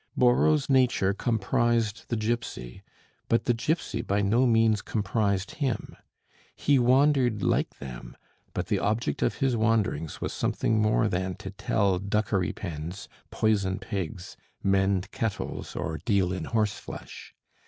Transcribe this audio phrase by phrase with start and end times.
[0.17, 2.81] Borrow's nature comprised the gipsy,
[3.29, 5.95] but the gipsy by no means comprised him;
[6.55, 8.17] he wandered like them,
[8.55, 14.35] but the object of his wanderings was something more than to tell dukkeripens, poison pigs,
[14.63, 17.35] mend kettles, or deal in horseflesh.